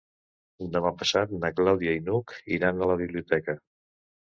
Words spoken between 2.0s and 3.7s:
n'Hug iran a la biblioteca.